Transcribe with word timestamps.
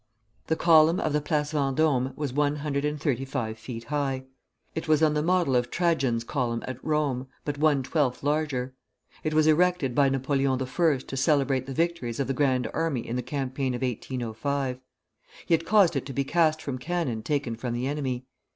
The 0.47 0.55
column 0.55 0.99
of 0.99 1.13
the 1.13 1.21
Place 1.21 1.53
Vendôme 1.53 2.17
was 2.17 2.33
one 2.33 2.55
hundred 2.55 2.85
and 2.85 2.99
thirty 2.99 3.23
five 3.23 3.59
feet 3.59 3.83
high. 3.83 4.23
It 4.73 4.87
was 4.87 5.03
on 5.03 5.13
the 5.13 5.21
model 5.21 5.55
of 5.55 5.69
Trajan's 5.69 6.23
column 6.23 6.63
at 6.67 6.83
Rome, 6.83 7.27
but 7.45 7.59
one 7.59 7.83
twelfth 7.83 8.23
larger. 8.23 8.73
It 9.23 9.35
was 9.35 9.45
erected 9.45 9.93
by 9.93 10.09
Napoleon 10.09 10.59
I. 10.59 10.97
to 10.97 11.15
celebrate 11.15 11.67
the 11.67 11.73
victories 11.75 12.19
of 12.19 12.25
the 12.25 12.33
Grand 12.33 12.67
Army 12.73 13.07
in 13.07 13.15
the 13.15 13.21
campaign 13.21 13.75
of 13.75 13.83
1805. 13.83 14.79
He 15.45 15.53
had 15.53 15.67
caused 15.67 15.95
it 15.95 16.07
to 16.07 16.13
be 16.13 16.23
cast 16.23 16.63
from 16.63 16.79
cannon 16.79 17.21
taken 17.21 17.55
from 17.55 17.75
the 17.75 17.85
enemy. 17.85 18.25